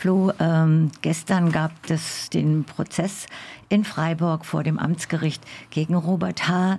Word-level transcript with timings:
Flo, 0.00 0.32
ähm, 0.40 0.90
gestern 1.02 1.52
gab 1.52 1.72
es 1.90 2.30
den 2.30 2.64
Prozess 2.64 3.26
in 3.68 3.84
Freiburg 3.84 4.46
vor 4.46 4.62
dem 4.62 4.78
Amtsgericht 4.78 5.42
gegen 5.68 5.94
Robert 5.94 6.48
H. 6.48 6.78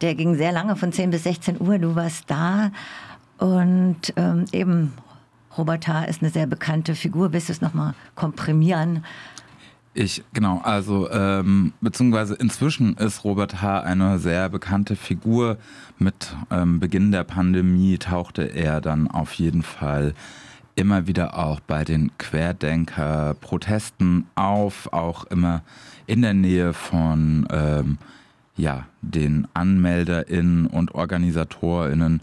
Der 0.00 0.16
ging 0.16 0.34
sehr 0.34 0.50
lange, 0.50 0.74
von 0.74 0.90
10 0.90 1.10
bis 1.10 1.22
16 1.22 1.60
Uhr. 1.60 1.78
Du 1.78 1.94
warst 1.94 2.24
da. 2.28 2.72
Und 3.38 4.12
ähm, 4.16 4.46
eben, 4.50 4.94
Robert 5.56 5.86
H. 5.86 6.06
ist 6.06 6.22
eine 6.22 6.32
sehr 6.32 6.48
bekannte 6.48 6.96
Figur. 6.96 7.32
Willst 7.32 7.50
du 7.50 7.52
es 7.52 7.60
nochmal 7.60 7.94
komprimieren? 8.16 9.04
Ich, 9.94 10.24
genau, 10.32 10.60
also 10.64 11.08
ähm, 11.12 11.72
beziehungsweise 11.80 12.34
inzwischen 12.34 12.96
ist 12.96 13.22
Robert 13.22 13.62
H. 13.62 13.78
eine 13.78 14.18
sehr 14.18 14.48
bekannte 14.48 14.96
Figur. 14.96 15.58
Mit 16.00 16.34
ähm, 16.50 16.80
Beginn 16.80 17.12
der 17.12 17.22
Pandemie 17.22 17.96
tauchte 17.98 18.42
er 18.42 18.80
dann 18.80 19.08
auf 19.08 19.34
jeden 19.34 19.62
Fall 19.62 20.14
immer 20.76 21.08
wieder 21.08 21.38
auch 21.38 21.60
bei 21.60 21.84
den 21.84 22.10
Querdenker-Protesten 22.18 24.26
auf, 24.34 24.92
auch 24.92 25.24
immer 25.24 25.62
in 26.06 26.20
der 26.22 26.34
Nähe 26.34 26.72
von 26.72 27.46
ähm, 27.50 27.98
ja, 28.56 28.86
den 29.02 29.48
AnmelderInnen 29.54 30.66
und 30.66 30.94
OrganisatorInnen, 30.94 32.22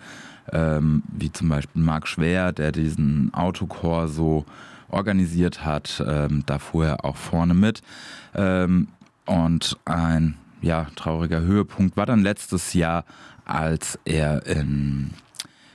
ähm, 0.52 1.04
wie 1.08 1.32
zum 1.32 1.50
Beispiel 1.50 1.82
Marc 1.82 2.08
Schwer, 2.08 2.54
der 2.54 2.72
diesen 2.72 3.34
Autokor 3.34 4.08
so 4.08 4.46
organisiert 4.90 5.66
hat. 5.66 6.04
Ähm, 6.06 6.44
da 6.46 6.60
fuhr 6.60 6.86
er 6.86 7.04
auch 7.06 7.18
vorne 7.18 7.54
mit. 7.54 7.82
Ähm, 8.36 8.88
und 9.26 9.78
ein 9.86 10.36
ja, 10.62 10.88
trauriger 10.96 11.42
Höhepunkt 11.42 11.98
war 11.98 12.06
dann 12.06 12.22
letztes 12.22 12.74
Jahr, 12.74 13.04
als 13.46 14.00
er 14.06 14.46
in 14.46 15.12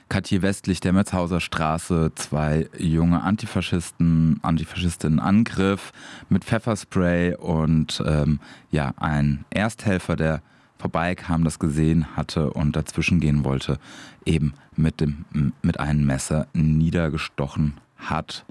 Katje 0.09 0.41
westlich 0.41 0.79
der 0.79 0.91
Metzhauser 0.91 1.39
Straße 1.39 2.11
zwei 2.15 2.67
junge 2.77 3.21
Antifaschisten, 3.21 4.39
Antifaschistinnen 4.41 5.19
angriff 5.19 5.91
mit 6.29 6.43
Pfefferspray 6.43 7.35
und 7.35 8.03
ähm, 8.05 8.39
ja, 8.71 8.93
ein 8.97 9.45
Ersthelfer, 9.51 10.15
der 10.15 10.41
vorbeikam, 10.79 11.43
das 11.43 11.59
gesehen 11.59 12.15
hatte 12.17 12.51
und 12.51 12.75
dazwischen 12.75 13.19
gehen 13.19 13.43
wollte, 13.43 13.77
eben 14.25 14.53
mit, 14.75 14.99
dem, 14.99 15.25
mit 15.61 15.79
einem 15.79 16.05
Messer 16.05 16.47
niedergestochen 16.53 17.75
hat. 17.97 18.45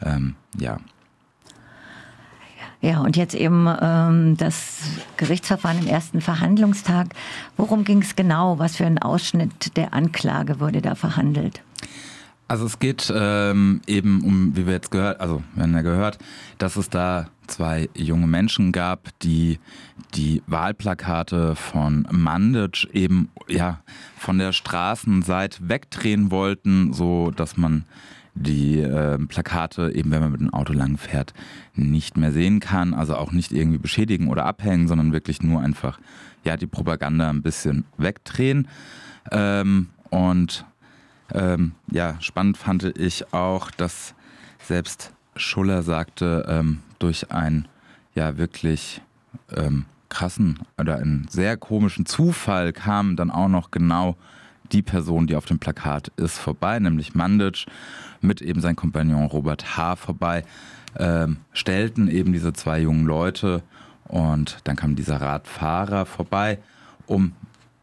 Ähm, 0.00 0.36
ja. 0.56 0.78
Ja, 2.82 3.00
und 3.00 3.16
jetzt 3.16 3.34
eben 3.34 3.68
ähm, 3.80 4.36
das 4.36 4.80
Gerichtsverfahren 5.16 5.78
im 5.78 5.86
ersten 5.86 6.20
Verhandlungstag. 6.20 7.14
Worum 7.56 7.84
ging 7.84 8.02
es 8.02 8.16
genau? 8.16 8.58
Was 8.58 8.76
für 8.76 8.84
ein 8.84 8.98
Ausschnitt 8.98 9.76
der 9.76 9.94
Anklage 9.94 10.58
wurde 10.58 10.82
da 10.82 10.96
verhandelt? 10.96 11.62
Also 12.48 12.66
es 12.66 12.80
geht 12.80 13.10
ähm, 13.16 13.80
eben 13.86 14.22
um, 14.24 14.56
wie 14.56 14.66
wir 14.66 14.74
jetzt 14.74 14.90
gehört, 14.90 15.20
also 15.20 15.42
wir 15.54 15.62
haben 15.62 15.72
ja 15.72 15.82
gehört, 15.82 16.18
dass 16.58 16.76
es 16.76 16.90
da 16.90 17.28
zwei 17.46 17.88
junge 17.94 18.26
Menschen 18.26 18.72
gab, 18.72 19.08
die 19.20 19.58
die 20.14 20.42
Wahlplakate 20.46 21.54
von 21.54 22.06
Mandic 22.10 22.88
eben 22.92 23.30
ja 23.48 23.80
von 24.18 24.38
der 24.38 24.52
Straßenseite 24.52 25.68
wegdrehen 25.68 26.30
wollten, 26.30 26.92
so 26.92 27.30
dass 27.30 27.56
man 27.56 27.84
die 28.34 28.80
äh, 28.80 29.18
Plakate, 29.18 29.92
eben 29.94 30.10
wenn 30.10 30.20
man 30.20 30.32
mit 30.32 30.40
dem 30.40 30.54
Auto 30.54 30.72
lang 30.72 30.96
fährt, 30.96 31.34
nicht 31.74 32.16
mehr 32.16 32.32
sehen 32.32 32.60
kann. 32.60 32.94
Also 32.94 33.16
auch 33.16 33.32
nicht 33.32 33.52
irgendwie 33.52 33.78
beschädigen 33.78 34.28
oder 34.28 34.46
abhängen, 34.46 34.88
sondern 34.88 35.12
wirklich 35.12 35.42
nur 35.42 35.60
einfach 35.60 35.98
ja, 36.44 36.56
die 36.56 36.66
Propaganda 36.66 37.28
ein 37.28 37.42
bisschen 37.42 37.84
wegdrehen. 37.98 38.68
Ähm, 39.30 39.88
und 40.10 40.64
ähm, 41.32 41.72
ja, 41.90 42.16
spannend 42.20 42.56
fand 42.56 42.98
ich 42.98 43.32
auch, 43.32 43.70
dass 43.70 44.14
selbst 44.62 45.12
Schuller 45.36 45.82
sagte, 45.82 46.44
ähm, 46.48 46.80
durch 46.98 47.30
einen 47.30 47.68
ja 48.14 48.36
wirklich 48.36 49.00
ähm, 49.54 49.86
krassen 50.08 50.58
oder 50.78 50.96
einen 50.96 51.26
sehr 51.30 51.56
komischen 51.56 52.04
Zufall 52.04 52.72
kam 52.72 53.16
dann 53.16 53.30
auch 53.30 53.48
noch 53.48 53.70
genau 53.70 54.16
die 54.72 54.82
Person, 54.82 55.26
die 55.26 55.36
auf 55.36 55.44
dem 55.44 55.58
Plakat 55.58 56.12
ist, 56.16 56.38
vorbei, 56.38 56.78
nämlich 56.78 57.14
Mandic 57.14 57.66
mit 58.20 58.40
eben 58.40 58.60
seinem 58.60 58.76
Kompagnon 58.76 59.26
Robert 59.26 59.76
H. 59.76 59.96
vorbei, 59.96 60.44
ähm, 60.98 61.38
stellten 61.52 62.08
eben 62.08 62.32
diese 62.32 62.52
zwei 62.52 62.80
jungen 62.80 63.06
Leute 63.06 63.62
und 64.04 64.58
dann 64.64 64.76
kam 64.76 64.94
dieser 64.94 65.20
Radfahrer 65.20 66.06
vorbei, 66.06 66.58
um, 67.06 67.32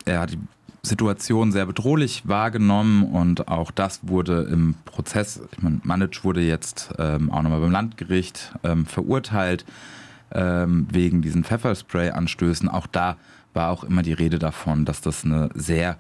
er 0.05 0.22
hat 0.22 0.31
die 0.31 0.39
Situation 0.81 1.51
sehr 1.51 1.66
bedrohlich 1.66 2.28
wahrgenommen 2.28 3.03
und 3.03 3.47
auch 3.47 3.72
das 3.72 3.99
wurde 4.03 4.44
im 4.44 4.75
Prozess, 4.85 5.41
ich 5.51 5.61
meine, 5.61 5.81
Manic 5.83 6.23
wurde 6.23 6.41
jetzt 6.41 6.94
ähm, 6.97 7.31
auch 7.31 7.41
nochmal 7.41 7.59
beim 7.61 7.72
Landgericht 7.72 8.53
ähm, 8.63 8.85
verurteilt 8.85 9.66
ähm, 10.31 10.88
wegen 10.91 11.22
diesen 11.22 11.44
Pfefferspray-Anstößen. 11.44 12.69
Auch 12.69 12.88
da 12.88 13.17
war 13.53 13.72
auch 13.72 13.83
immer 13.83 14.03
die 14.03 14.13
Rede 14.13 14.39
davon, 14.39 14.85
dass 14.85 15.01
das 15.01 15.25
eine 15.25 15.49
sehr 15.53 15.97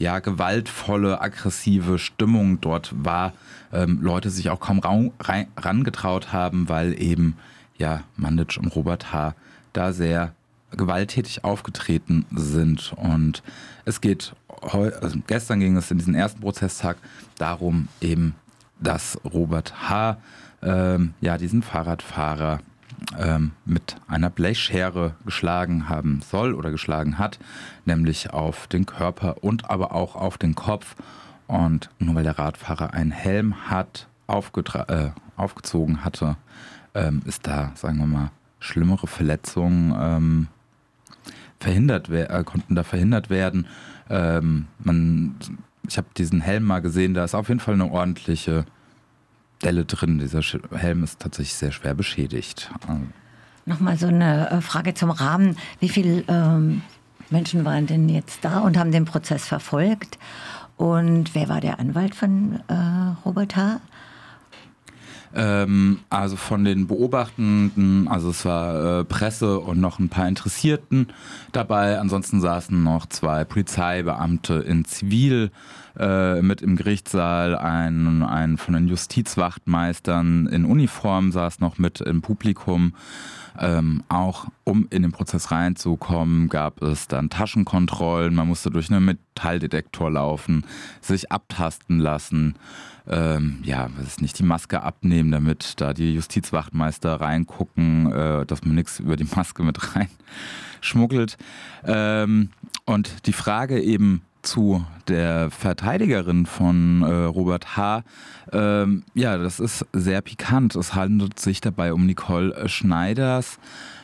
ja, 0.00 0.18
gewaltvolle, 0.18 1.20
aggressive 1.20 1.98
Stimmung 1.98 2.60
dort 2.60 2.92
war. 3.04 3.34
Ähm, 3.72 4.00
Leute 4.00 4.30
sich 4.30 4.48
auch 4.50 4.58
kaum 4.58 4.80
rein, 5.20 5.46
rangetraut 5.56 6.32
haben, 6.32 6.68
weil 6.68 7.00
eben 7.00 7.36
ja, 7.76 8.02
Mandic 8.16 8.56
und 8.56 8.74
Robert 8.74 9.12
H. 9.12 9.34
da 9.74 9.92
sehr 9.92 10.32
gewalttätig 10.72 11.44
aufgetreten 11.44 12.24
sind. 12.34 12.94
Und 12.96 13.42
es 13.84 14.00
geht 14.00 14.34
also 14.62 15.18
gestern 15.26 15.60
ging 15.60 15.76
es 15.76 15.90
in 15.90 15.98
diesem 15.98 16.14
ersten 16.14 16.40
Prozesstag 16.40 16.96
darum, 17.38 17.88
eben, 18.00 18.34
dass 18.80 19.18
Robert 19.24 19.88
H. 19.88 20.18
Ähm, 20.62 21.14
ja, 21.20 21.38
diesen 21.38 21.62
Fahrradfahrer 21.62 22.60
ähm, 23.18 23.52
mit 23.64 23.96
einer 24.08 24.30
Blechschere 24.30 25.14
geschlagen 25.24 25.88
haben 25.88 26.20
soll 26.22 26.54
oder 26.54 26.70
geschlagen 26.70 27.18
hat, 27.18 27.38
nämlich 27.84 28.32
auf 28.32 28.66
den 28.66 28.86
Körper 28.86 29.42
und 29.42 29.70
aber 29.70 29.92
auch 29.92 30.16
auf 30.16 30.38
den 30.38 30.54
Kopf. 30.54 30.96
Und 31.46 31.90
nur 31.98 32.14
weil 32.14 32.24
der 32.24 32.38
Radfahrer 32.38 32.94
einen 32.94 33.10
Helm 33.10 33.68
hat, 33.68 34.06
äh, 34.28 35.10
aufgezogen 35.36 36.04
hatte, 36.04 36.36
ähm, 36.94 37.22
ist 37.24 37.46
da, 37.46 37.72
sagen 37.74 37.98
wir 37.98 38.06
mal, 38.06 38.30
schlimmere 38.60 39.06
Verletzungen 39.06 39.94
ähm, 39.98 40.48
verhindert 41.58 42.08
äh, 42.08 42.42
konnten 42.44 42.74
da 42.74 42.82
verhindert 42.84 43.30
werden. 43.30 43.66
Ähm, 44.08 44.66
man, 44.78 45.36
ich 45.86 45.98
habe 45.98 46.08
diesen 46.16 46.40
Helm 46.40 46.64
mal 46.64 46.80
gesehen, 46.80 47.14
da 47.14 47.24
ist 47.24 47.34
auf 47.34 47.48
jeden 47.48 47.60
Fall 47.60 47.74
eine 47.74 47.90
ordentliche 47.90 48.64
Delle 49.62 49.84
drin. 49.84 50.18
Dieser 50.18 50.40
Helm 50.72 51.04
ist 51.04 51.20
tatsächlich 51.20 51.54
sehr 51.54 51.72
schwer 51.72 51.94
beschädigt. 51.94 52.70
Nochmal 53.66 53.98
so 53.98 54.06
eine 54.06 54.50
äh, 54.50 54.60
Frage 54.60 54.94
zum 54.94 55.10
Rahmen. 55.10 55.56
Wie 55.80 55.88
viele 55.88 56.24
ähm, 56.28 56.82
Menschen 57.28 57.64
waren 57.64 57.86
denn 57.86 58.08
jetzt 58.08 58.44
da 58.44 58.60
und 58.60 58.78
haben 58.78 58.90
den 58.90 59.04
Prozess 59.04 59.46
verfolgt? 59.46 60.18
Und 60.76 61.34
wer 61.34 61.48
war 61.48 61.60
der 61.60 61.78
Anwalt 61.78 62.14
von 62.14 62.60
äh, 62.68 62.74
Robert 63.24 63.54
H.? 63.56 63.80
Ähm, 65.34 66.00
also 66.10 66.36
von 66.36 66.64
den 66.64 66.86
Beobachtenden, 66.86 68.08
also 68.08 68.30
es 68.30 68.44
war 68.44 69.00
äh, 69.00 69.04
Presse 69.04 69.60
und 69.60 69.80
noch 69.80 69.98
ein 69.98 70.08
paar 70.08 70.26
Interessierten 70.26 71.08
dabei. 71.52 71.98
Ansonsten 71.98 72.40
saßen 72.40 72.82
noch 72.82 73.06
zwei 73.06 73.44
Polizeibeamte 73.44 74.54
in 74.54 74.84
Zivil 74.84 75.52
äh, 75.98 76.42
mit 76.42 76.62
im 76.62 76.76
Gerichtssaal. 76.76 77.56
Ein, 77.56 78.22
ein 78.22 78.56
von 78.56 78.74
den 78.74 78.88
Justizwachtmeistern 78.88 80.46
in 80.46 80.64
Uniform 80.64 81.30
saß 81.30 81.60
noch 81.60 81.78
mit 81.78 82.00
im 82.00 82.22
Publikum. 82.22 82.94
Ähm, 83.58 84.02
auch 84.08 84.46
um 84.70 84.86
in 84.90 85.02
den 85.02 85.12
Prozess 85.12 85.50
reinzukommen, 85.50 86.48
gab 86.48 86.80
es 86.82 87.08
dann 87.08 87.28
Taschenkontrollen. 87.28 88.34
Man 88.34 88.48
musste 88.48 88.70
durch 88.70 88.90
einen 88.90 89.04
Metalldetektor 89.04 90.10
laufen, 90.10 90.64
sich 91.00 91.30
abtasten 91.32 91.98
lassen. 91.98 92.54
Ähm, 93.08 93.58
ja, 93.64 93.88
was 93.96 94.06
ist 94.06 94.22
nicht, 94.22 94.38
die 94.38 94.44
Maske 94.44 94.82
abnehmen, 94.82 95.32
damit 95.32 95.80
da 95.80 95.92
die 95.92 96.14
Justizwachtmeister 96.14 97.20
reingucken, 97.20 98.12
äh, 98.12 98.46
dass 98.46 98.64
man 98.64 98.76
nichts 98.76 99.00
über 99.00 99.16
die 99.16 99.24
Maske 99.24 99.62
mit 99.62 99.78
reinschmuggelt. 100.80 101.36
Ähm, 101.84 102.50
und 102.84 103.26
die 103.26 103.32
Frage 103.32 103.80
eben, 103.82 104.22
zu 104.42 104.84
der 105.08 105.50
Verteidigerin 105.50 106.46
von 106.46 107.02
äh, 107.02 107.06
Robert 107.06 107.76
H. 107.76 108.02
Ähm, 108.52 109.04
ja, 109.14 109.38
das 109.38 109.60
ist 109.60 109.86
sehr 109.92 110.20
pikant. 110.22 110.76
Es 110.76 110.94
handelt 110.94 111.38
sich 111.38 111.60
dabei 111.60 111.92
um 111.92 112.06
Nicole 112.06 112.68
Schneiders. 112.68 113.58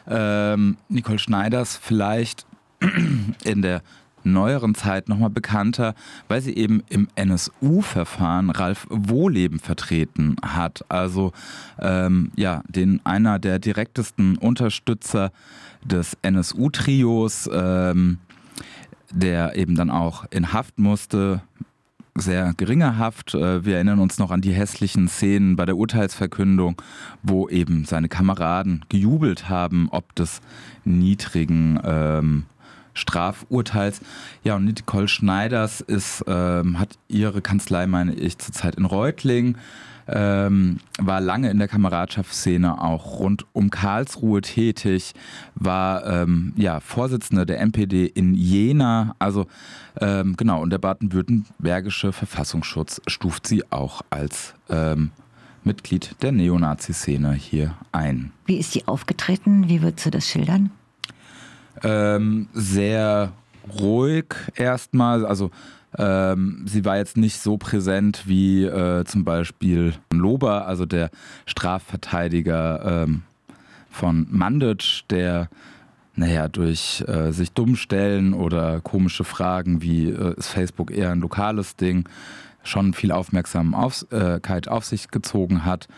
Ähm, 0.08 0.76
Nicole 0.88 1.18
Schneiders 1.18 1.76
vielleicht 1.76 2.46
in 3.44 3.62
der 3.62 3.82
neueren 4.26 4.74
Zeit 4.74 5.08
nochmal 5.08 5.30
bekannter, 5.30 5.94
weil 6.28 6.42
sie 6.42 6.54
eben 6.56 6.82
im 6.88 7.08
NSU-Verfahren 7.14 8.50
Ralf 8.50 8.86
Wohleben 8.90 9.60
vertreten 9.60 10.36
hat. 10.42 10.84
Also 10.88 11.32
ähm, 11.78 12.32
ja, 12.36 12.62
den 12.68 13.00
einer 13.04 13.38
der 13.38 13.58
direktesten 13.58 14.36
Unterstützer 14.36 15.30
des 15.84 16.16
NSU-Trios. 16.22 17.48
Ähm, 17.52 18.18
der 19.10 19.56
eben 19.56 19.74
dann 19.74 19.90
auch 19.90 20.24
in 20.30 20.52
Haft 20.52 20.78
musste, 20.78 21.42
sehr 22.14 22.54
geringe 22.56 22.98
Haft. 22.98 23.34
Äh, 23.34 23.64
wir 23.64 23.76
erinnern 23.76 23.98
uns 23.98 24.18
noch 24.18 24.30
an 24.30 24.40
die 24.40 24.52
hässlichen 24.52 25.08
Szenen 25.08 25.56
bei 25.56 25.66
der 25.66 25.76
Urteilsverkündung, 25.76 26.80
wo 27.22 27.48
eben 27.48 27.84
seine 27.84 28.08
Kameraden 28.08 28.84
gejubelt 28.88 29.48
haben, 29.48 29.88
ob 29.90 30.14
des 30.14 30.40
niedrigen 30.84 31.78
ähm, 31.84 32.44
Strafurteils. 32.96 34.00
Ja, 34.42 34.56
und 34.56 34.64
Nicole 34.64 35.08
Schneiders 35.08 35.80
ist, 35.80 36.24
ähm, 36.26 36.78
hat 36.78 36.98
ihre 37.08 37.42
Kanzlei, 37.42 37.86
meine 37.86 38.14
ich, 38.14 38.38
zurzeit 38.38 38.76
in 38.76 38.84
Reutling 38.84 39.56
ähm, 40.08 40.78
war 40.98 41.20
lange 41.20 41.50
in 41.50 41.58
der 41.58 41.68
Kameradschaftsszene 41.68 42.80
auch 42.80 43.18
rund 43.18 43.46
um 43.52 43.70
Karlsruhe 43.70 44.40
tätig, 44.40 45.14
war 45.54 46.06
ähm, 46.06 46.52
ja, 46.56 46.80
Vorsitzende 46.80 47.46
der 47.46 47.60
NPD 47.60 48.06
in 48.06 48.34
Jena, 48.34 49.14
also 49.18 49.46
ähm, 50.00 50.36
genau, 50.36 50.62
und 50.62 50.70
der 50.70 50.78
baden-württembergische 50.78 52.12
Verfassungsschutz 52.12 53.00
stuft 53.06 53.46
sie 53.46 53.64
auch 53.70 54.02
als 54.10 54.54
ähm, 54.68 55.10
Mitglied 55.64 56.14
der 56.22 56.32
Neonazi-Szene 56.32 57.32
hier 57.32 57.74
ein. 57.90 58.30
Wie 58.44 58.58
ist 58.58 58.72
sie 58.72 58.86
aufgetreten? 58.86 59.68
Wie 59.68 59.82
würdest 59.82 60.06
du 60.06 60.10
das 60.10 60.28
schildern? 60.28 60.70
Ähm, 61.82 62.48
sehr 62.52 63.32
ruhig 63.80 64.34
erstmal, 64.54 65.26
also 65.26 65.50
ähm, 65.98 66.62
sie 66.66 66.84
war 66.84 66.96
jetzt 66.96 67.16
nicht 67.16 67.40
so 67.40 67.56
präsent 67.56 68.24
wie 68.26 68.64
äh, 68.64 69.04
zum 69.04 69.24
Beispiel 69.24 69.94
Lober, 70.12 70.66
also 70.66 70.86
der 70.86 71.10
Strafverteidiger 71.46 73.04
ähm, 73.04 73.22
von 73.90 74.26
Mandic, 74.30 75.02
der 75.10 75.48
naja, 76.16 76.48
durch 76.48 77.04
äh, 77.06 77.30
sich 77.30 77.52
dumm 77.52 77.76
stellen 77.76 78.32
oder 78.32 78.80
komische 78.80 79.24
Fragen 79.24 79.82
wie 79.82 80.10
äh, 80.10 80.34
ist 80.36 80.48
Facebook 80.48 80.90
eher 80.90 81.12
ein 81.12 81.20
lokales 81.20 81.76
Ding, 81.76 82.08
schon 82.62 82.94
viel 82.94 83.12
Aufmerksamkeit 83.12 84.68
auf 84.68 84.84
sich 84.84 85.10
gezogen 85.10 85.64
hat. 85.64 85.88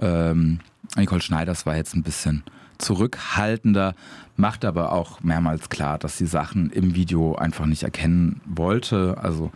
Ähm, 0.00 0.58
Nicole 0.96 1.22
Schneiders 1.22 1.64
war 1.64 1.76
jetzt 1.76 1.94
ein 1.94 2.02
bisschen 2.02 2.42
zurückhaltender, 2.82 3.94
macht 4.36 4.64
aber 4.64 4.92
auch 4.92 5.20
mehrmals 5.22 5.68
klar, 5.68 5.98
dass 5.98 6.18
sie 6.18 6.26
Sachen 6.26 6.70
im 6.70 6.94
Video 6.94 7.34
einfach 7.34 7.66
nicht 7.66 7.82
erkennen 7.82 8.40
wollte. 8.44 9.16
Also 9.20 9.50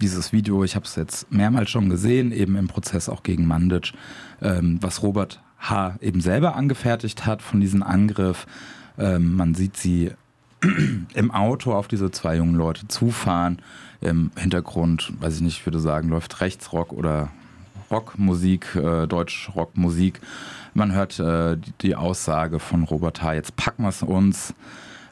dieses 0.00 0.32
Video, 0.32 0.64
ich 0.64 0.76
habe 0.76 0.84
es 0.84 0.96
jetzt 0.96 1.30
mehrmals 1.32 1.70
schon 1.70 1.88
gesehen, 1.88 2.32
eben 2.32 2.56
im 2.56 2.68
Prozess 2.68 3.08
auch 3.08 3.22
gegen 3.22 3.46
Mandic, 3.46 3.92
ähm, 4.40 4.78
was 4.80 5.02
Robert 5.02 5.40
H. 5.58 5.96
eben 6.00 6.20
selber 6.20 6.54
angefertigt 6.54 7.26
hat 7.26 7.42
von 7.42 7.60
diesem 7.60 7.82
Angriff. 7.82 8.46
Ähm, 8.96 9.34
man 9.34 9.54
sieht 9.54 9.76
sie 9.76 10.12
im 11.14 11.30
Auto 11.30 11.72
auf 11.72 11.88
diese 11.88 12.10
zwei 12.10 12.36
jungen 12.36 12.54
Leute 12.54 12.88
zufahren. 12.88 13.60
Im 14.00 14.30
Hintergrund, 14.36 15.12
weiß 15.20 15.36
ich 15.36 15.40
nicht, 15.40 15.58
ich 15.58 15.66
würde 15.66 15.80
sagen, 15.80 16.08
läuft 16.08 16.40
Rechtsrock 16.40 16.92
oder 16.92 17.30
Rockmusik, 17.90 18.74
äh, 18.76 19.06
Deutsch-Rockmusik. 19.06 20.20
Man 20.74 20.92
hört 20.92 21.18
äh, 21.18 21.56
die, 21.56 21.72
die, 21.80 21.96
Aussage 21.96 22.58
von 22.58 22.84
Robert 22.84 23.22
H., 23.22 23.34
jetzt 23.34 23.56
packen 23.56 23.82
wir 23.82 23.88
es 23.88 24.02
uns. 24.02 24.54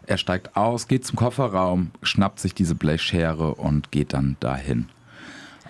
Er 0.06 0.18
steigt 0.18 0.56
aus, 0.56 0.86
geht 0.86 1.04
zum 1.04 1.16
Kofferraum, 1.16 1.90
schnappt 2.02 2.38
sich 2.38 2.54
diese 2.54 2.74
Blechschere 2.74 3.54
und 3.54 3.90
geht 3.90 4.12
dann 4.12 4.36
dahin. 4.40 4.88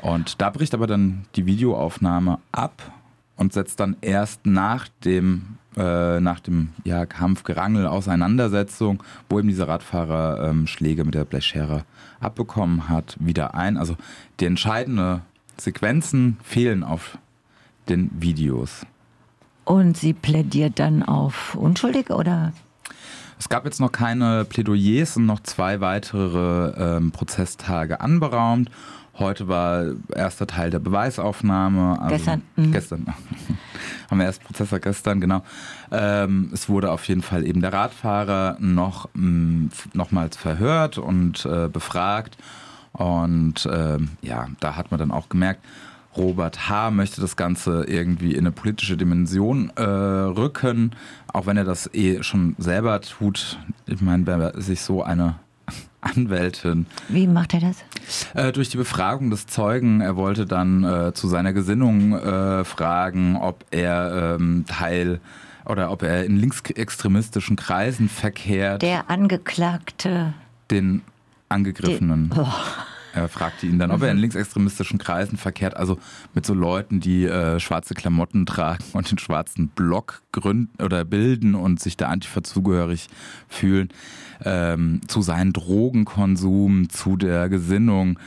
Und 0.02 0.40
da 0.40 0.50
bricht 0.50 0.74
aber 0.74 0.86
dann 0.86 1.24
die 1.36 1.46
Videoaufnahme 1.46 2.38
ab 2.52 2.92
und 3.36 3.52
setzt 3.52 3.80
dann 3.80 3.96
erst 4.02 4.44
nach 4.44 4.88
dem, 5.04 5.58
äh, 5.76 6.20
nach 6.20 6.40
dem 6.40 6.70
ja, 6.84 7.06
Kampf, 7.06 7.44
Gerangel, 7.44 7.86
Auseinandersetzung, 7.86 9.02
wo 9.28 9.38
eben 9.38 9.48
dieser 9.48 9.68
Radfahrer 9.68 10.50
ähm, 10.50 10.66
Schläge 10.66 11.04
mit 11.04 11.14
der 11.14 11.24
Blechschere 11.24 11.84
abbekommen 12.20 12.88
hat, 12.88 13.16
wieder 13.20 13.54
ein. 13.54 13.76
Also 13.76 13.96
die 14.40 14.46
entscheidende 14.46 15.22
Sequenzen 15.58 16.36
fehlen 16.42 16.84
auf 16.84 17.18
den 17.88 18.10
Videos. 18.18 18.86
Und 19.64 19.96
sie 19.96 20.12
plädiert 20.12 20.78
dann 20.78 21.02
auf 21.02 21.54
unschuldig 21.54 22.10
oder? 22.10 22.52
Es 23.38 23.48
gab 23.48 23.64
jetzt 23.64 23.80
noch 23.80 23.92
keine 23.92 24.44
Plädoyers 24.44 25.16
und 25.16 25.26
noch 25.26 25.40
zwei 25.40 25.80
weitere 25.80 26.96
ähm, 26.96 27.10
Prozesstage 27.10 28.00
anberaumt. 28.00 28.70
Heute 29.18 29.48
war 29.48 29.84
erster 30.14 30.46
Teil 30.46 30.70
der 30.70 30.78
Beweisaufnahme. 30.78 31.98
Also 32.00 32.16
gestern. 32.16 32.42
Mhm. 32.56 32.72
Gestern. 32.72 33.06
haben 34.10 34.18
wir 34.18 34.26
erst 34.26 34.44
Prozessor 34.44 34.78
gestern, 34.78 35.20
genau. 35.20 35.42
Ähm, 35.90 36.50
es 36.52 36.68
wurde 36.68 36.90
auf 36.90 37.06
jeden 37.08 37.22
Fall 37.22 37.46
eben 37.46 37.60
der 37.60 37.72
Radfahrer 37.72 38.56
noch, 38.60 39.08
mh, 39.14 39.70
nochmals 39.94 40.36
verhört 40.36 40.98
und 40.98 41.46
äh, 41.46 41.68
befragt. 41.68 42.36
Und 42.96 43.69
ähm, 43.70 44.10
ja, 44.22 44.48
da 44.60 44.76
hat 44.76 44.90
man 44.90 44.98
dann 44.98 45.10
auch 45.10 45.28
gemerkt, 45.28 45.60
Robert 46.16 46.69
H. 46.69 46.90
möchte 46.90 47.20
das 47.20 47.37
Ganze 47.37 47.84
irgendwie 47.84 48.32
in 48.32 48.40
eine 48.40 48.52
politische 48.52 48.96
Dimension 48.96 49.70
äh, 49.76 49.82
rücken, 49.82 50.93
auch 51.32 51.46
wenn 51.46 51.56
er 51.56 51.64
das 51.64 51.93
eh 51.93 52.22
schon 52.22 52.54
selber 52.58 53.00
tut. 53.02 53.58
Ich 53.87 54.00
meine, 54.00 54.26
wer 54.26 54.60
sich 54.60 54.81
so 54.81 55.02
eine 55.02 55.34
Anwältin. 56.00 56.87
Wie 57.08 57.26
macht 57.26 57.52
er 57.54 57.60
das? 57.60 57.84
Äh, 58.34 58.52
durch 58.52 58.70
die 58.70 58.78
Befragung 58.78 59.31
des 59.31 59.46
Zeugen. 59.46 60.00
Er 60.00 60.16
wollte 60.16 60.46
dann 60.46 60.84
äh, 60.84 61.12
zu 61.12 61.28
seiner 61.28 61.52
Gesinnung 61.52 62.14
äh, 62.14 62.64
fragen, 62.64 63.37
ob 63.37 63.64
er 63.70 64.37
ähm, 64.38 64.64
Teil 64.66 65.20
oder 65.66 65.90
ob 65.90 66.02
er 66.02 66.25
in 66.25 66.37
linksextremistischen 66.37 67.56
Kreisen 67.56 68.08
verkehrt. 68.08 68.82
Der 68.82 69.10
Angeklagte. 69.10 70.32
Den 70.70 71.02
Angegriffenen. 71.48 72.31
Den, 72.31 72.38
oh. 72.38 72.52
Er 73.16 73.31
fragte 73.31 73.66
ihn 73.66 73.78
dann, 73.78 73.90
ob 73.90 74.02
er 74.02 74.10
in 74.10 74.19
linksextremistischen 74.19 74.98
Kreisen 74.98 75.38
verkehrt, 75.38 75.75
also 75.75 75.98
mit 76.34 76.44
so 76.44 76.52
Leuten, 76.52 77.00
die 77.00 77.25
äh, 77.25 77.58
schwarze 77.60 77.94
Klamotten 77.94 78.44
tragen 78.44 78.84
und 78.93 79.10
den 79.10 79.16
schwarzen 79.16 79.69
Block 79.69 80.20
gründen 80.32 80.82
oder 80.82 81.02
bilden 81.06 81.54
und 81.54 81.81
sich 81.81 81.96
der 81.96 82.10
Antifa 82.10 82.43
zugehörig 82.43 83.08
fühlen, 83.48 83.88
ähm, 84.44 85.00
zu 85.08 85.22
seinem 85.22 85.54
Drogenkonsum, 85.54 86.90
zu 86.90 87.16
der 87.16 87.49
Gesinnung 87.49 88.19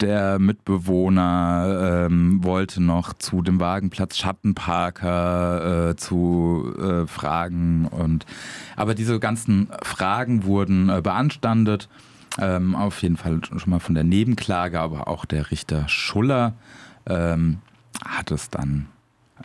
der 0.00 0.40
Mitbewohner 0.40 2.06
ähm, 2.06 2.42
wollte 2.42 2.82
noch 2.82 3.12
zu 3.12 3.40
dem 3.42 3.60
Wagenplatz 3.60 4.16
Schattenparker 4.16 5.90
äh, 5.90 5.96
zu 5.96 6.74
äh, 6.76 7.06
fragen 7.06 7.86
und 7.86 8.26
aber 8.74 8.96
diese 8.96 9.20
ganzen 9.20 9.68
Fragen 9.82 10.42
wurden 10.42 10.88
äh, 10.88 11.00
beanstandet 11.00 11.88
ähm, 12.38 12.74
auf 12.74 13.02
jeden 13.02 13.16
Fall 13.16 13.40
schon 13.44 13.70
mal 13.70 13.80
von 13.80 13.94
der 13.94 14.04
Nebenklage, 14.04 14.80
aber 14.80 15.08
auch 15.08 15.24
der 15.24 15.50
Richter 15.50 15.88
Schuller 15.88 16.54
ähm, 17.06 17.58
hat 18.04 18.30
es 18.30 18.50
dann 18.50 18.86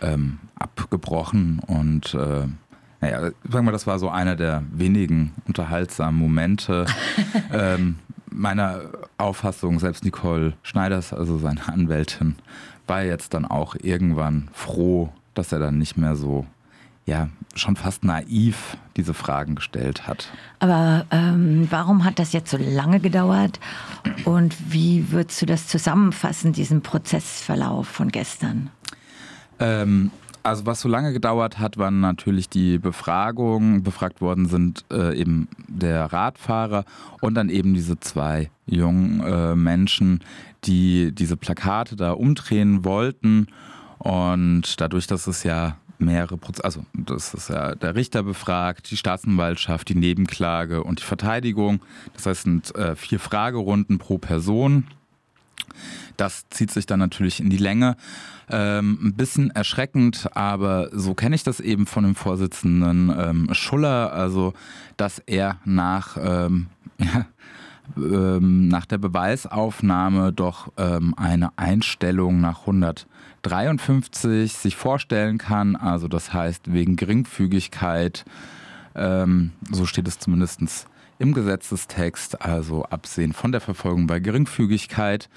ähm, 0.02 0.40
abgebrochen 0.58 1.60
und 1.60 2.14
äh, 2.14 2.48
naja, 3.00 3.30
sagen 3.48 3.66
wir, 3.66 3.72
das 3.72 3.86
war 3.86 4.00
so 4.00 4.10
einer 4.10 4.36
der 4.36 4.64
wenigen 4.72 5.34
unterhaltsamen 5.48 6.20
Momente 6.20 6.86
ähm, 7.54 8.00
meiner 8.32 8.82
Auffassung. 9.18 9.80
Selbst 9.80 10.04
Nicole 10.04 10.54
Schneiders, 10.64 11.14
also 11.14 11.38
seine 11.38 11.68
Anwältin, 11.68 12.38
war 12.88 13.04
jetzt 13.04 13.34
dann 13.34 13.46
auch 13.46 13.76
irgendwann 13.76 14.50
froh, 14.54 15.10
dass 15.36 15.52
er 15.52 15.60
dann 15.60 15.78
nicht 15.78 15.98
mehr 15.98 16.16
so 16.16 16.46
ja 17.08 17.30
schon 17.56 17.76
fast 17.76 18.04
naiv 18.04 18.78
diese 18.96 19.16
Fragen 19.16 19.56
gestellt 19.56 20.08
hat. 20.08 20.32
Aber 20.60 21.06
ähm, 21.10 21.68
warum 21.72 22.04
hat 22.04 22.20
das 22.20 22.34
jetzt 22.34 22.52
so 22.52 22.58
lange 22.58 23.00
gedauert 23.00 23.60
und 24.26 24.56
wie 24.72 25.12
würdest 25.12 25.42
du 25.42 25.48
das 25.48 25.68
zusammenfassen, 25.68 26.54
diesen 26.54 26.82
Prozessverlauf 26.82 27.88
von 27.88 28.10
gestern? 28.10 28.70
Ähm, 29.60 30.12
also 30.44 30.66
was 30.66 30.82
so 30.82 30.90
lange 30.90 31.14
gedauert 31.14 31.60
hat, 31.60 31.78
waren 31.78 32.00
natürlich 32.00 32.50
die 32.50 32.78
Befragungen. 32.78 33.84
Befragt 33.84 34.22
worden 34.22 34.48
sind 34.48 34.86
äh, 34.92 35.18
eben 35.18 35.48
der 35.68 36.06
Radfahrer 36.06 36.86
und 37.22 37.36
dann 37.36 37.50
eben 37.50 37.74
diese 37.74 38.00
zwei 38.00 38.52
jungen 38.66 39.22
äh, 39.22 39.56
Menschen, 39.56 40.24
die 40.66 41.12
diese 41.14 41.38
Plakate 41.38 41.96
da 41.96 42.12
umdrehen 42.12 42.86
wollten. 42.86 43.48
Und 43.98 44.80
dadurch, 44.80 45.08
dass 45.08 45.28
es 45.28 45.44
ja 45.44 45.78
mehrere 46.00 46.38
Prozesse, 46.38 46.66
also 46.66 46.86
das 46.94 47.34
ist 47.34 47.50
ja 47.50 47.76
der 47.76 47.96
Richter 47.96 48.24
befragt, 48.24 48.92
die 48.92 48.98
Staatsanwaltschaft, 48.98 49.90
die 49.90 49.96
Nebenklage 49.96 50.84
und 50.84 51.00
die 51.00 51.04
Verteidigung. 51.04 51.82
Das 52.14 52.26
heißt, 52.26 52.44
sind 52.44 52.76
äh, 52.76 52.96
vier 52.96 53.20
Fragerunden 53.20 53.98
pro 53.98 54.18
Person. 54.18 54.86
Das 56.16 56.50
zieht 56.50 56.72
sich 56.72 56.86
dann 56.86 57.00
natürlich 57.00 57.40
in 57.40 57.50
die 57.50 57.58
Länge. 57.58 57.96
Ähm, 58.50 58.98
ein 59.02 59.14
bisschen 59.14 59.52
erschreckend, 59.52 60.30
aber 60.36 60.90
so 60.94 61.14
kenne 61.14 61.36
ich 61.36 61.44
das 61.44 61.60
eben 61.60 61.86
von 61.86 62.04
dem 62.04 62.16
Vorsitzenden 62.16 63.14
ähm, 63.18 63.50
Schuller, 63.54 64.14
also 64.14 64.54
dass 64.96 65.20
er 65.20 65.58
nach, 65.66 66.18
ähm, 66.20 66.68
ja, 66.98 67.26
ähm, 67.96 68.68
nach 68.68 68.86
der 68.86 68.98
Beweisaufnahme 68.98 70.34
doch 70.34 70.72
ähm, 70.78 71.14
eine 71.18 71.52
Einstellung 71.58 72.42
nach 72.42 72.62
100 72.62 73.08
53 73.48 74.54
sich 74.54 74.76
vorstellen 74.76 75.38
kann. 75.38 75.76
Also 75.76 76.08
das 76.08 76.34
heißt 76.34 76.72
wegen 76.74 76.96
Geringfügigkeit, 76.96 78.26
ähm, 78.96 79.52
so 79.72 79.86
steht 79.86 80.08
es 80.08 80.20
zumindest 80.20 80.88
im 81.20 81.34
Gesetzestext, 81.34 82.42
also 82.42 82.84
absehen 82.86 83.34
von 83.34 83.52
der 83.52 83.62
Verfolgung 83.62 84.08
bei 84.08 84.20
Geringfügigkeit. 84.20 85.30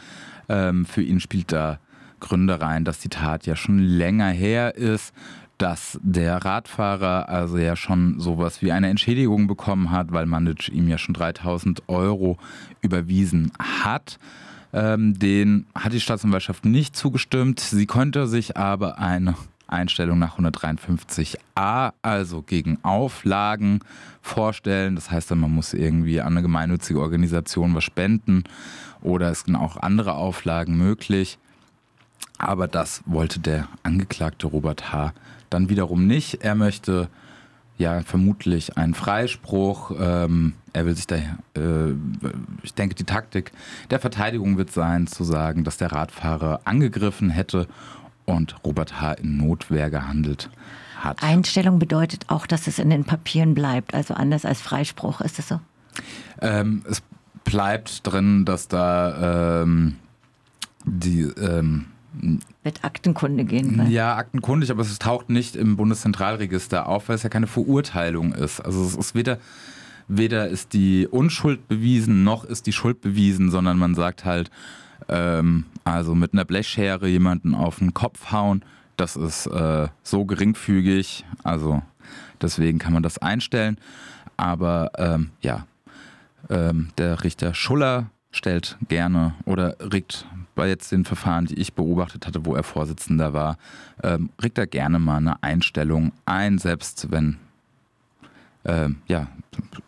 Ähm, 0.48 0.84
für 0.84 1.02
ihn 1.02 1.20
spielt 1.20 1.52
da 1.52 1.78
Gründe 2.20 2.60
rein, 2.60 2.84
dass 2.84 2.98
die 2.98 3.08
Tat 3.08 3.46
ja 3.46 3.56
schon 3.56 3.78
länger 3.78 4.28
her 4.28 4.74
ist, 4.74 5.14
dass 5.60 5.98
der 6.02 6.38
Radfahrer 6.42 7.28
also 7.28 7.58
ja 7.58 7.76
schon 7.76 8.18
sowas 8.18 8.62
wie 8.62 8.72
eine 8.72 8.88
Entschädigung 8.88 9.46
bekommen 9.46 9.90
hat, 9.90 10.10
weil 10.10 10.24
Mandic 10.24 10.68
ihm 10.70 10.88
ja 10.88 10.96
schon 10.96 11.12
3000 11.12 11.88
Euro 11.88 12.38
überwiesen 12.80 13.52
hat. 13.58 14.18
Ähm, 14.72 15.18
den 15.18 15.66
hat 15.74 15.92
die 15.92 16.00
Staatsanwaltschaft 16.00 16.64
nicht 16.64 16.96
zugestimmt. 16.96 17.60
Sie 17.60 17.84
konnte 17.84 18.26
sich 18.26 18.56
aber 18.56 18.98
eine 18.98 19.34
Einstellung 19.66 20.18
nach 20.18 20.38
153a, 20.38 21.92
also 22.00 22.42
gegen 22.42 22.78
Auflagen 22.82 23.80
vorstellen. 24.22 24.94
Das 24.94 25.10
heißt 25.10 25.30
man 25.32 25.50
muss 25.50 25.74
irgendwie 25.74 26.22
an 26.22 26.28
eine 26.28 26.42
gemeinnützige 26.42 27.00
Organisation 27.00 27.74
was 27.74 27.84
spenden 27.84 28.44
oder 29.02 29.30
es 29.30 29.40
sind 29.40 29.56
auch 29.56 29.76
andere 29.76 30.14
Auflagen 30.14 30.78
möglich. 30.78 31.38
Aber 32.38 32.66
das 32.66 33.02
wollte 33.04 33.40
der 33.40 33.68
Angeklagte 33.82 34.46
Robert 34.46 34.90
H. 34.92 35.12
dann 35.50 35.68
wiederum 35.68 36.06
nicht. 36.06 36.42
Er 36.42 36.54
möchte 36.54 37.08
ja 37.76 38.02
vermutlich 38.02 38.76
einen 38.76 38.94
Freispruch. 38.94 39.92
Ähm, 39.98 40.54
er 40.72 40.86
will 40.86 40.94
sich 40.94 41.06
da, 41.06 41.16
äh, 41.16 41.92
ich 42.62 42.74
denke, 42.74 42.94
die 42.94 43.04
Taktik 43.04 43.52
der 43.90 43.98
Verteidigung 43.98 44.56
wird 44.58 44.70
sein, 44.70 45.06
zu 45.06 45.24
sagen, 45.24 45.64
dass 45.64 45.78
der 45.78 45.92
Radfahrer 45.92 46.60
angegriffen 46.64 47.30
hätte 47.30 47.66
und 48.26 48.56
Robert 48.64 49.00
H. 49.00 49.14
in 49.14 49.36
Notwehr 49.38 49.90
gehandelt 49.90 50.50
hat. 50.98 51.22
Einstellung 51.22 51.78
bedeutet 51.78 52.26
auch, 52.28 52.46
dass 52.46 52.66
es 52.66 52.78
in 52.78 52.90
den 52.90 53.04
Papieren 53.04 53.54
bleibt, 53.54 53.94
also 53.94 54.14
anders 54.14 54.44
als 54.44 54.60
Freispruch, 54.60 55.20
ist 55.20 55.38
es 55.38 55.48
so? 55.48 55.60
Ähm, 56.40 56.84
es 56.88 57.02
bleibt 57.44 58.06
drin, 58.06 58.44
dass 58.44 58.68
da 58.68 59.62
ähm, 59.62 59.96
die 60.84 61.22
ähm, 61.22 61.86
wird 62.62 62.84
Aktenkunde 62.84 63.44
gehen. 63.44 63.78
Weil. 63.78 63.90
Ja, 63.90 64.16
aktenkundig, 64.16 64.70
aber 64.70 64.82
es 64.82 64.98
taucht 64.98 65.30
nicht 65.30 65.56
im 65.56 65.76
Bundeszentralregister 65.76 66.86
auf, 66.86 67.08
weil 67.08 67.16
es 67.16 67.22
ja 67.22 67.28
keine 67.28 67.46
Verurteilung 67.46 68.32
ist. 68.32 68.60
Also 68.60 68.82
es 68.84 68.96
ist 68.96 69.14
weder, 69.14 69.38
weder 70.08 70.48
ist 70.48 70.72
die 70.72 71.06
Unschuld 71.06 71.68
bewiesen, 71.68 72.24
noch 72.24 72.44
ist 72.44 72.66
die 72.66 72.72
Schuld 72.72 73.00
bewiesen, 73.00 73.50
sondern 73.50 73.78
man 73.78 73.94
sagt 73.94 74.24
halt, 74.24 74.50
ähm, 75.08 75.64
also 75.84 76.14
mit 76.14 76.32
einer 76.32 76.44
Blechschere 76.44 77.08
jemanden 77.08 77.54
auf 77.54 77.78
den 77.78 77.94
Kopf 77.94 78.32
hauen, 78.32 78.64
das 78.96 79.16
ist 79.16 79.46
äh, 79.46 79.88
so 80.02 80.24
geringfügig, 80.24 81.24
also 81.42 81.82
deswegen 82.42 82.78
kann 82.78 82.92
man 82.92 83.02
das 83.02 83.18
einstellen. 83.18 83.78
Aber 84.36 84.90
ähm, 84.98 85.30
ja, 85.40 85.66
ähm, 86.48 86.88
der 86.98 87.24
Richter 87.24 87.54
Schuller 87.54 88.10
stellt 88.30 88.76
gerne 88.88 89.34
oder 89.44 89.76
regt 89.80 90.26
bei 90.54 90.68
jetzt 90.68 90.92
den 90.92 91.04
Verfahren, 91.04 91.46
die 91.46 91.54
ich 91.54 91.74
beobachtet 91.74 92.26
hatte, 92.26 92.44
wo 92.44 92.54
er 92.54 92.62
Vorsitzender 92.62 93.32
war, 93.32 93.56
ähm, 94.02 94.30
regt 94.42 94.58
er 94.58 94.66
gerne 94.66 94.98
mal 94.98 95.16
eine 95.16 95.42
Einstellung 95.42 96.12
ein, 96.26 96.58
selbst 96.58 97.10
wenn 97.10 97.38
ähm, 98.64 98.96
ja, 99.06 99.26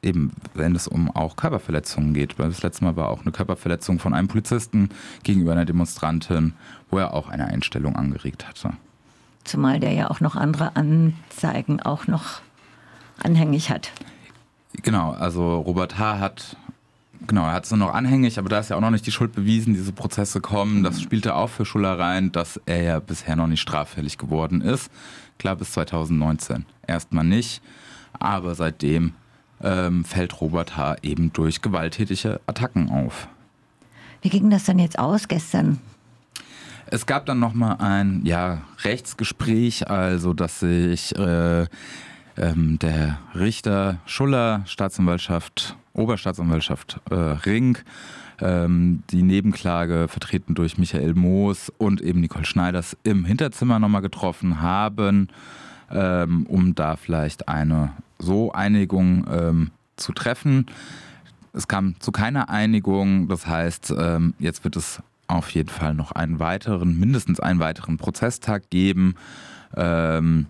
eben 0.03 0.33
wenn 0.55 0.75
es 0.75 0.89
um 0.89 1.11
auch 1.11 1.37
Körperverletzungen 1.37 2.15
geht. 2.15 2.39
Weil 2.39 2.49
das 2.49 2.63
letzte 2.63 2.85
Mal 2.85 2.97
war 2.97 3.09
auch 3.09 3.23
eine 3.23 3.33
Körperverletzung 3.33 3.99
von 3.99 4.15
einem 4.15 4.29
Polizisten 4.29 4.89
gegenüber 5.23 5.53
einer 5.53 5.65
Demonstrantin, 5.65 6.55
wo 6.91 6.99
er 6.99 7.15
auch 7.15 7.29
eine 7.29 7.47
Einstellung 7.47 7.97
angeregt 7.97 8.49
hatte. 8.49 8.73
Zumal 9.45 9.81
der 9.81 9.93
ja 9.93 10.11
auch 10.11 10.21
noch 10.21 10.37
andere 10.37 10.77
Anzeigen 10.77 11.83
auch 11.83 12.07
noch 12.07 12.41
anhängig 13.23 13.71
hat. 13.71 13.93
Genau, 14.83 15.11
also 15.11 15.59
Robert 15.61 15.99
H. 15.99 16.19
hat 16.19 16.57
genau, 17.27 17.45
er 17.47 17.53
hat 17.53 17.65
es 17.65 17.71
nur 17.71 17.79
noch 17.79 17.95
anhängig, 17.95 18.39
aber 18.39 18.49
da 18.49 18.59
ist 18.59 18.71
ja 18.71 18.77
auch 18.77 18.81
noch 18.81 18.91
nicht 18.91 19.07
die 19.07 19.13
Schuld 19.13 19.33
bewiesen, 19.33 19.75
diese 19.75 19.93
Prozesse 19.93 20.41
kommen. 20.41 20.83
Das 20.83 21.01
spielte 21.01 21.35
auch 21.35 21.49
für 21.49 21.65
Schuller 21.65 21.99
rein, 21.99 22.33
dass 22.33 22.61
er 22.67 22.83
ja 22.83 22.99
bisher 23.01 23.37
noch 23.37 23.47
nicht 23.47 23.61
straffällig 23.61 24.19
geworden 24.19 24.61
ist. 24.61 24.91
Klar, 25.39 25.57
bis 25.57 25.73
2019 25.73 26.67
erstmal 26.87 27.25
nicht, 27.25 27.63
aber 28.19 28.55
seitdem 28.55 29.13
ähm, 29.63 30.05
fällt 30.05 30.41
Robert 30.41 30.77
H. 30.77 30.97
eben 31.03 31.33
durch 31.33 31.63
gewalttätige 31.63 32.41
Attacken 32.47 32.91
auf. 32.91 33.29
Wie 34.23 34.29
ging 34.29 34.51
das 34.51 34.65
denn 34.65 34.79
jetzt 34.79 34.99
aus 34.99 35.29
gestern? 35.29 35.79
Es 36.87 37.07
gab 37.07 37.27
dann 37.27 37.39
nochmal 37.39 37.77
ein 37.79 38.21
ja, 38.25 38.63
Rechtsgespräch, 38.85 39.89
also 39.89 40.35
dass 40.35 40.61
sich 40.61 41.17
äh, 41.17 41.67
ähm, 42.37 42.79
der 42.81 43.19
Richter 43.35 43.99
Schuller, 44.05 44.63
Staatsanwaltschaft, 44.67 45.77
Oberstaatsanwaltschaft 45.95 47.01
äh, 47.11 47.15
Ring, 47.15 47.79
ähm, 48.41 49.03
die 49.11 49.23
Nebenklage 49.23 50.09
vertreten 50.09 50.55
durch 50.55 50.79
Michael 50.79 51.15
Moos 51.15 51.71
und 51.79 52.01
eben 52.01 52.21
Nicole 52.21 52.45
Schneiders 52.45 52.97
im 53.05 53.25
Hinterzimmer 53.25 53.79
nochmal 53.79 54.03
getroffen 54.03 54.61
haben, 54.61 55.29
ähm, 55.91 56.47
um 56.47 56.75
da 56.75 56.97
vielleicht 56.97 57.49
eine 57.49 57.93
so 58.19 58.53
Einigung 58.53 59.27
ähm, 59.31 59.71
zu 59.97 60.13
treffen. 60.13 60.67
Es 61.53 61.69
kam 61.69 61.97
zu 62.01 62.13
keiner 62.13 62.49
Einigung, 62.49 63.29
das 63.29 63.47
heißt, 63.47 63.95
ähm, 63.97 64.35
jetzt 64.39 64.65
wird 64.65 64.77
es 64.77 65.03
auf 65.29 65.51
jeden 65.51 65.69
Fall 65.69 65.95
noch 65.95 66.13
einen 66.13 66.39
weiteren, 66.39 66.99
mindestens 66.99 67.41
einen 67.41 67.61
weiteren 67.61 67.97
Prozesstag 67.97 68.71
geben. 68.71 69.15
Ähm, 69.77 70.47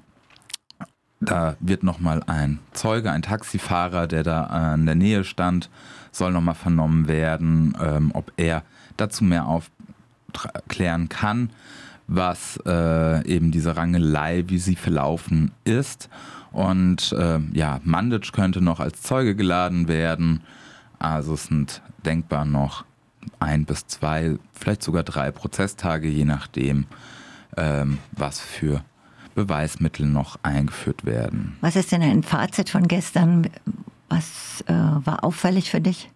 da 1.24 1.56
wird 1.60 1.82
nochmal 1.84 2.22
ein 2.26 2.58
Zeuge, 2.72 3.10
ein 3.12 3.22
Taxifahrer, 3.22 4.06
der 4.06 4.24
da 4.24 4.74
in 4.74 4.86
der 4.86 4.96
Nähe 4.96 5.24
stand, 5.24 5.70
soll 6.10 6.32
nochmal 6.32 6.54
vernommen 6.54 7.08
werden, 7.08 7.76
ähm, 7.80 8.10
ob 8.12 8.32
er 8.36 8.64
dazu 8.96 9.24
mehr 9.24 9.46
aufklären 9.46 11.08
kann, 11.08 11.50
was 12.08 12.58
äh, 12.66 13.26
eben 13.26 13.52
diese 13.52 13.76
Rangelei, 13.76 14.44
wie 14.48 14.58
sie 14.58 14.76
verlaufen 14.76 15.52
ist. 15.64 16.10
Und 16.50 17.12
äh, 17.12 17.38
ja, 17.52 17.80
Mandic 17.84 18.32
könnte 18.32 18.60
noch 18.60 18.80
als 18.80 19.02
Zeuge 19.02 19.34
geladen 19.34 19.88
werden. 19.88 20.42
Also 20.98 21.34
es 21.34 21.44
sind 21.44 21.82
denkbar 22.04 22.44
noch 22.44 22.84
ein 23.38 23.64
bis 23.64 23.86
zwei, 23.86 24.36
vielleicht 24.52 24.82
sogar 24.82 25.04
drei 25.04 25.30
Prozesstage, 25.30 26.08
je 26.08 26.24
nachdem, 26.24 26.86
ähm, 27.56 27.98
was 28.12 28.40
für 28.40 28.82
Beweismittel 29.34 30.06
noch 30.06 30.38
eingeführt 30.42 31.04
werden. 31.04 31.56
Was 31.60 31.76
ist 31.76 31.92
denn 31.92 32.02
ein 32.02 32.22
Fazit 32.22 32.70
von 32.70 32.88
gestern? 32.88 33.48
Was 34.08 34.62
äh, 34.66 34.72
war 34.72 35.24
auffällig 35.24 35.70
für 35.70 35.80
dich? 35.80 36.10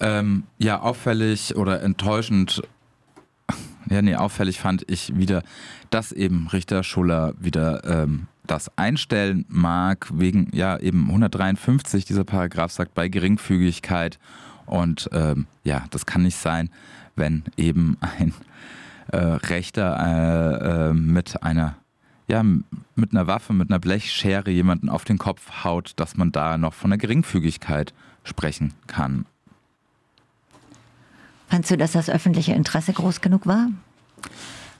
Ähm, 0.00 0.44
ja, 0.58 0.80
auffällig 0.80 1.56
oder 1.56 1.82
enttäuschend. 1.82 2.62
Ja, 3.88 4.02
nee, 4.02 4.16
auffällig 4.16 4.58
fand 4.58 4.84
ich 4.90 5.16
wieder, 5.16 5.42
dass 5.90 6.12
eben 6.12 6.48
Richter 6.48 6.82
Schuller 6.82 7.34
wieder 7.38 7.84
ähm, 7.84 8.26
das 8.46 8.76
einstellen 8.76 9.44
mag, 9.48 10.08
wegen, 10.12 10.48
ja, 10.52 10.78
eben 10.78 11.06
153, 11.08 12.04
dieser 12.04 12.24
Paragraph 12.24 12.72
sagt, 12.72 12.94
bei 12.94 13.08
Geringfügigkeit. 13.08 14.18
Und 14.66 15.08
ähm, 15.12 15.46
ja, 15.64 15.84
das 15.90 16.06
kann 16.06 16.22
nicht 16.22 16.36
sein, 16.36 16.70
wenn 17.16 17.44
eben 17.56 17.96
ein 18.00 18.32
äh, 19.08 19.16
Rechter 19.16 19.98
äh, 19.98 20.90
äh, 20.90 20.92
mit 20.92 21.42
einer 21.42 21.76
ja, 22.28 22.42
mit 22.42 23.12
einer 23.12 23.26
Waffe, 23.26 23.52
mit 23.52 23.70
einer 23.70 23.78
Blechschere 23.78 24.50
jemanden 24.50 24.88
auf 24.88 25.04
den 25.04 25.18
Kopf 25.18 25.64
haut, 25.64 25.92
dass 25.96 26.16
man 26.16 26.32
da 26.32 26.58
noch 26.58 26.74
von 26.74 26.90
der 26.90 26.98
Geringfügigkeit 26.98 27.92
sprechen 28.24 28.74
kann. 28.86 29.26
Fandst 31.48 31.70
du, 31.70 31.76
dass 31.76 31.92
das 31.92 32.08
öffentliche 32.08 32.52
Interesse 32.52 32.92
groß 32.92 33.20
genug 33.20 33.46
war? 33.46 33.68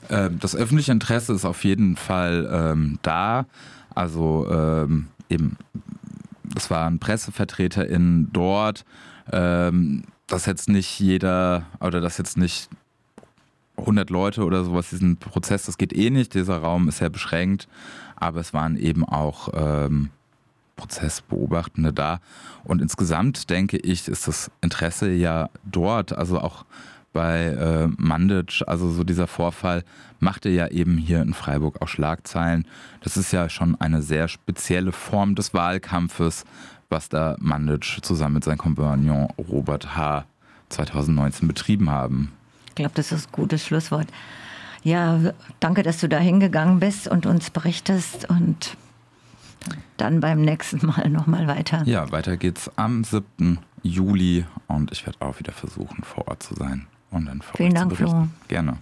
Ähm, 0.09 0.39
das 0.41 0.57
öffentliche 0.57 0.93
Interesse 0.93 1.33
ist 1.35 1.45
auf 1.45 1.65
jeden 1.65 1.97
Fall 1.97 2.49
ähm, 2.51 2.99
da. 3.03 3.47
Also 3.95 4.49
ähm, 4.51 5.09
eben, 5.29 5.57
es 6.57 6.71
waren 6.71 6.99
PressevertreterInnen 6.99 8.31
dort, 8.33 8.85
ähm, 9.31 10.05
dass 10.27 10.47
jetzt 10.47 10.69
nicht 10.69 10.99
jeder 10.99 11.67
oder 11.81 12.01
dass 12.01 12.19
jetzt 12.19 12.39
nicht 12.39 12.71
100 13.77 14.11
Leute 14.11 14.45
oder 14.45 14.65
sowas, 14.65 14.91
diesen 14.91 15.17
Prozess, 15.17 15.65
das 15.65 15.79
geht 15.79 15.93
eh 15.93 16.11
nicht, 16.11 16.35
dieser 16.35 16.59
Raum 16.59 16.89
ist 16.89 16.99
sehr 16.99 17.11
beschränkt, 17.11 17.69
aber 18.17 18.41
es 18.41 18.53
waren 18.53 18.77
eben 18.77 19.05
auch 19.05 19.49
ähm, 19.55 20.11
Prozessbeobachtende 20.77 21.93
da. 21.93 22.21
Und 22.65 22.83
insgesamt 22.83 23.51
denke 23.51 23.77
ich, 23.79 24.09
ist 24.09 24.29
das 24.29 24.51
Interesse 24.61 25.11
ja 25.11 25.49
dort, 25.65 26.13
also 26.13 26.41
auch 26.41 26.65
bei 27.13 27.47
äh, 27.47 27.89
Mandic, 27.99 28.63
also 28.67 28.91
so 28.91 29.05
dieser 29.05 29.27
Vorfall, 29.27 29.85
machte 30.19 30.49
ja 30.49 30.69
eben 30.69 30.97
hier 30.97 31.21
in 31.21 31.35
Freiburg 31.35 31.83
auch 31.83 31.89
Schlagzeilen. 31.89 32.67
Das 33.03 33.17
ist 33.17 33.33
ja 33.33 33.49
schon 33.49 33.79
eine 33.81 34.03
sehr 34.03 34.29
spezielle 34.29 34.93
Form 34.93 35.35
des 35.35 35.53
Wahlkampfes, 35.53 36.45
was 36.89 37.09
da 37.09 37.37
Mandic 37.39 37.99
zusammen 38.03 38.35
mit 38.35 38.45
seinem 38.45 38.59
Kompagnon 38.59 39.29
Robert 39.39 39.97
H. 39.97 40.25
2019 40.71 41.49
betrieben 41.49 41.91
haben. 41.91 42.33
Ich 42.73 42.77
glaube, 42.77 42.93
das 42.95 43.13
ist 43.13 43.29
ein 43.29 43.33
gutes 43.33 43.67
Schlusswort. 43.67 44.07
Ja, 44.83 45.21
danke, 45.61 45.83
dass 45.83 45.99
du 45.99 46.09
da 46.09 46.19
hingegangen 46.19 46.81
bist 46.81 47.07
und 47.07 47.27
uns 47.27 47.51
berichtest 47.51 48.31
und 48.31 48.79
dann 49.99 50.21
beim 50.21 50.41
nächsten 50.41 50.87
Mal 50.87 51.11
nochmal 51.11 51.47
weiter. 51.47 51.83
Ja, 51.85 52.11
weiter 52.13 52.39
geht's 52.39 52.71
am 52.77 53.05
7. 53.05 53.59
Juli 53.83 54.47
und 54.69 54.91
ich 54.91 55.05
werde 55.05 55.21
auch 55.21 55.39
wieder 55.39 55.53
versuchen, 55.53 56.03
vor 56.03 56.29
Ort 56.29 56.43
zu 56.43 56.55
sein. 56.55 56.87
und 57.11 57.27
dann 57.27 57.43
Vielen 57.55 57.75
Dank, 57.75 57.95
Flo. 57.95 58.29
Gerne. 58.49 58.79